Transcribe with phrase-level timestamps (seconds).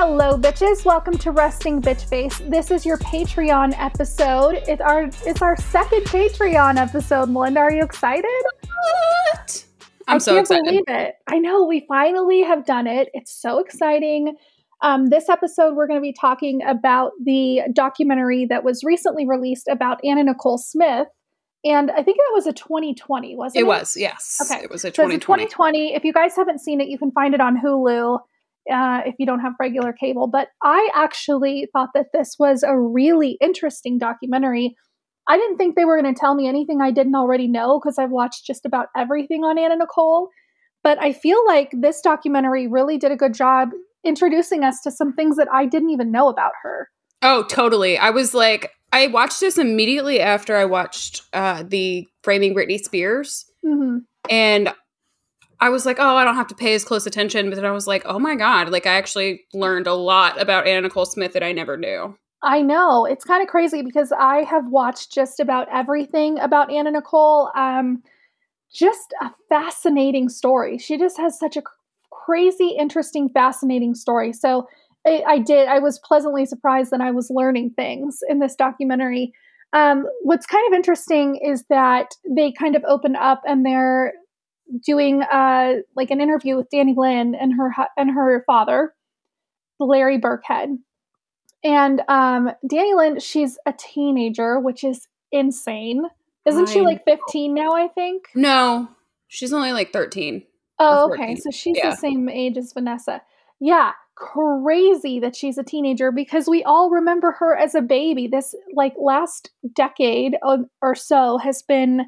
[0.00, 0.84] Hello, bitches.
[0.84, 2.38] Welcome to Resting Bitch Face.
[2.46, 4.62] This is your Patreon episode.
[4.68, 7.28] It's our it's our second Patreon episode.
[7.30, 8.30] Melinda, are you excited?
[8.62, 9.66] What?
[10.06, 10.64] I'm I so can't excited.
[10.66, 11.16] believe it.
[11.26, 13.08] I know we finally have done it.
[13.12, 14.36] It's so exciting.
[14.82, 19.66] Um, this episode, we're going to be talking about the documentary that was recently released
[19.66, 21.08] about Anna Nicole Smith,
[21.64, 23.60] and I think that was a 2020, wasn't it?
[23.62, 24.40] It was, yes.
[24.48, 24.62] Okay.
[24.62, 25.46] It was a So it's a 2020.
[25.46, 25.94] 2020.
[25.96, 28.20] If you guys haven't seen it, you can find it on Hulu
[28.72, 30.26] uh, if you don't have regular cable.
[30.26, 34.74] But I actually thought that this was a really interesting documentary.
[35.28, 37.98] I didn't think they were going to tell me anything I didn't already know because
[37.98, 40.28] I've watched just about everything on Anna Nicole.
[40.82, 43.70] But I feel like this documentary really did a good job
[44.04, 46.88] introducing us to some things that I didn't even know about her.
[47.20, 47.98] Oh, totally.
[47.98, 53.44] I was like, I watched this immediately after I watched uh, the Framing Britney Spears.
[53.62, 53.98] hmm
[54.30, 54.72] And
[55.60, 57.48] I was like, oh, I don't have to pay as close attention.
[57.48, 60.66] But then I was like, oh my God, like I actually learned a lot about
[60.66, 62.16] Anna Nicole Smith that I never knew.
[62.42, 66.92] I know it's kind of crazy because I have watched just about everything about Anna
[66.92, 67.50] Nicole.
[67.56, 68.02] Um,
[68.72, 70.78] just a fascinating story.
[70.78, 71.62] She just has such a
[72.12, 74.32] crazy, interesting, fascinating story.
[74.32, 74.68] So
[75.06, 75.68] I, I did.
[75.68, 79.32] I was pleasantly surprised that I was learning things in this documentary.
[79.72, 84.12] Um, what's kind of interesting is that they kind of open up and they're
[84.84, 88.94] doing uh, like an interview with Dannielynn and her and her father,
[89.80, 90.78] Larry Birkhead.
[91.64, 96.04] And um, Dannielynn, she's a teenager, which is insane.
[96.46, 98.24] Isn't she like 15 now, I think?
[98.34, 98.88] No,
[99.26, 100.44] she's only like 13.
[100.78, 101.34] Oh, okay.
[101.36, 101.90] So she's Yeah.
[101.90, 103.20] the same age as Vanessa.
[103.60, 108.28] Yeah, crazy that she's a teenager because we all remember her as a baby.
[108.28, 110.36] This like last decade
[110.80, 112.06] or so has been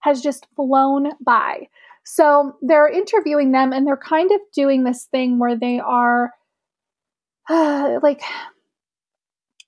[0.00, 1.68] has just flown by.
[2.12, 6.32] So they're interviewing them and they're kind of doing this thing where they are
[7.48, 8.20] like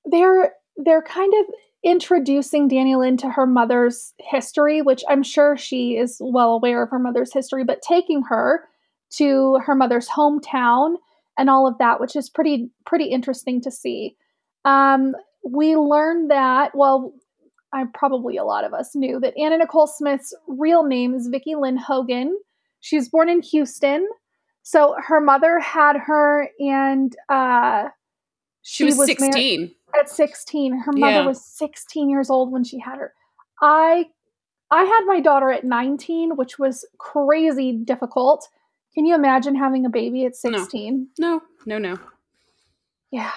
[0.05, 6.17] they're they're kind of introducing Dannielynn into her mother's history, which I'm sure she is
[6.21, 8.65] well aware of her mother's history, but taking her
[9.19, 10.97] to her mother's hometown
[11.39, 14.17] and all of that, which is pretty pretty interesting to see.
[14.65, 15.15] Um,
[15.49, 17.13] we learned that well,
[17.73, 21.59] I probably a lot of us knew that Anna Nicole Smith's real name is Vickie
[21.61, 22.39] Lynn Hogan.
[22.81, 24.09] She was born in Houston.
[24.63, 27.89] So her mother had her, and uh,
[28.63, 29.75] She, was, mar- 16.
[29.99, 31.27] at 16 her mother Yeah.
[31.27, 33.13] was 16 years old when she had her
[33.61, 34.07] i
[34.71, 38.49] i had my daughter at 19 which was crazy difficult
[38.95, 40.59] can you imagine having a baby at No.
[40.59, 41.99] 16 no, no, no.
[43.11, 43.33] yeah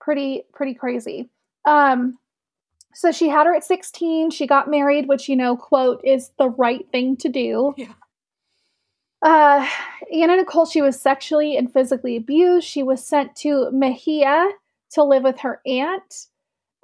[0.00, 1.30] pretty pretty crazy
[1.64, 2.18] um
[2.94, 6.48] so she had her at 16 she got married which you know quote is the
[6.50, 7.74] right thing to do.
[7.76, 7.92] Yeah.
[9.22, 9.68] uh
[10.12, 12.66] anna nicole she was sexually and physically abused.
[12.66, 14.50] She was sent to Mexia
[14.92, 16.26] to live with her aunt.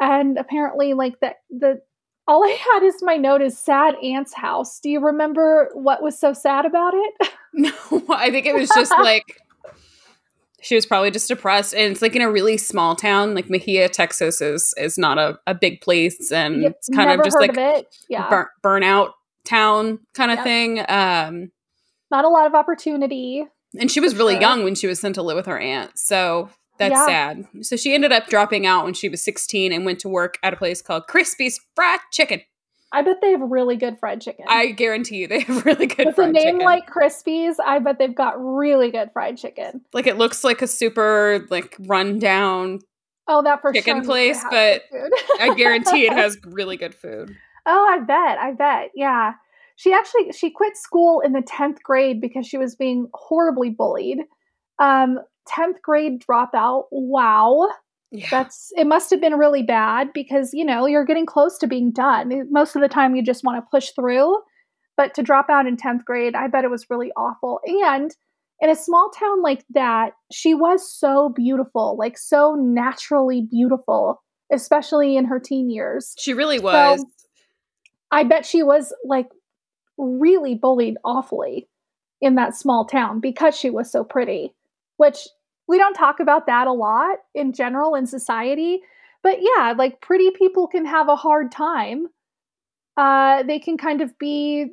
[0.01, 1.81] And apparently like the the
[2.27, 4.81] all i had is my note is sad aunt's house.
[4.81, 7.29] Do you remember what was so sad about it?
[7.53, 7.73] No,
[8.09, 9.41] I think it was just like
[10.63, 13.91] she was probably just depressed, and it's like in a really small town, like Mexia,
[13.91, 17.57] Texas is is not a, a big place, and Yep, it's kind of just like
[17.57, 19.13] of yeah burn, burnout
[19.45, 20.45] town kind of Yep.
[20.45, 20.79] thing.
[20.89, 21.51] Um,
[22.11, 23.47] not a lot of opportunity
[23.79, 24.41] and she was really sure.
[24.41, 27.07] young when she was sent to live with her aunt, so that's Yeah.
[27.07, 27.45] sad.
[27.63, 30.53] So she ended up dropping out when she was sixteen and went to work at
[30.53, 32.41] a place called Crispy's Fried Chicken.
[32.93, 36.07] I bet they have really good fried chicken I guarantee you, they have really good
[36.07, 36.59] with a fried name chicken.
[36.65, 39.83] like Crispies, I bet they've got really good fried chicken.
[39.93, 42.81] like it looks like a super like rundown
[43.33, 44.05] Oh, that for Chicken sure.
[44.05, 44.83] place, but.
[45.39, 47.37] I guarantee it has really good food.
[47.65, 48.39] oh, I bet.
[48.39, 48.91] I bet.
[48.97, 49.35] Yeah.
[49.77, 54.19] She actually she quit school in the 10th grade because she was being horribly bullied.
[54.81, 56.85] Um 10th grade dropout.
[56.91, 57.69] Wow.
[58.13, 58.27] Yeah.
[58.31, 61.93] That's it must have been really bad because, you know, you're getting close to being
[61.93, 62.49] done.
[62.51, 64.37] Most of the time you just want to push through,
[64.97, 67.61] but to drop out in 10th grade, I bet it was really awful.
[67.65, 68.15] And
[68.61, 74.23] in a small town like that, she was so beautiful, like so naturally beautiful,
[74.53, 76.15] especially in her teen years.
[76.19, 77.05] She really was.
[78.11, 79.29] I bet she was like
[79.97, 81.69] really bullied awfully
[82.21, 84.53] in that small town because she was so pretty,
[84.97, 85.29] which
[85.71, 88.81] we don't talk about that a lot in general in society.
[89.23, 92.09] But yeah, like pretty people can have a hard time.
[92.97, 94.67] Uh, they can kind of be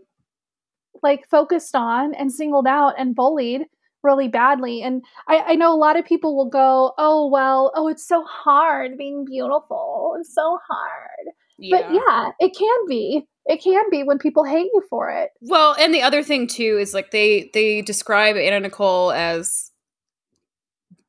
[1.03, 3.61] like focused on and singled out and bullied
[4.01, 4.81] really badly.
[4.81, 8.23] And I, I know a lot of people will go, oh, well, oh, it's so
[8.23, 10.15] hard being beautiful.
[10.19, 11.35] It's so hard.
[11.71, 13.27] But yeah, it can be.
[13.45, 15.29] It can be when people hate you for it.
[15.41, 19.71] Well, and the other thing too is like they they describe Anna Nicole as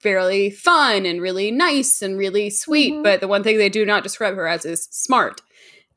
[0.01, 2.95] fairly fun and really nice and really sweet.
[2.95, 3.03] Mhm.
[3.03, 5.41] But the one thing they do not describe her as is smart.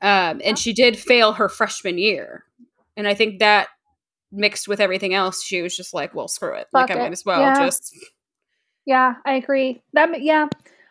[0.00, 2.44] Um, and she did fail her freshman year.
[2.96, 3.68] And I think that
[4.32, 6.66] mixed with everything else, she was just like, well, screw it.
[6.72, 7.64] like, Fuck I might as well Yeah.
[7.64, 7.94] just.
[8.84, 9.80] Yeah, I agree.
[9.92, 10.48] That yeah,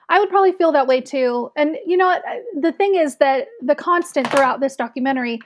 [0.07, 1.51] I would probably feel that way too.
[1.57, 2.23] And you know what?
[2.59, 5.39] The thing is that the constant throughout this documentary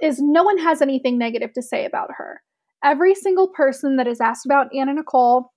[0.00, 2.40] is no one has anything negative to say about her.
[2.82, 5.52] Every single person that is asked about Anna Nicole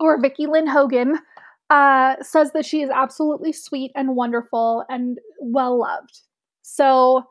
[0.00, 1.18] or Vickie Lynn Hogan
[1.70, 6.20] uh, says that she is absolutely sweet and wonderful and well loved.
[6.62, 7.24] So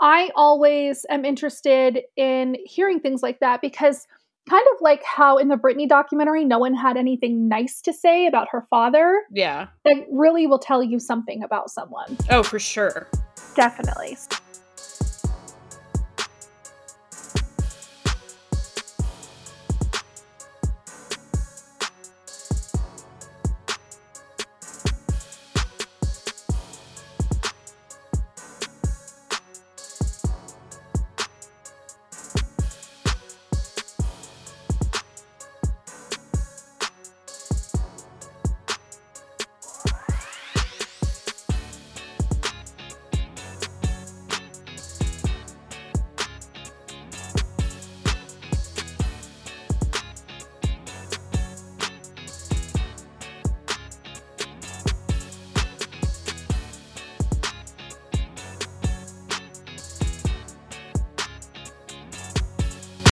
[0.00, 4.06] I always am interested in hearing things like that because
[4.48, 8.26] kind of like how in the Britney documentary no one had anything nice to say
[8.26, 9.68] about her father, Yeah.
[9.84, 12.16] that really will tell you something about someone.
[12.30, 13.08] Oh, for sure.
[13.54, 14.16] Definitely.